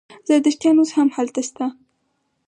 [0.27, 1.65] زردشتیان اوس هم هلته شته.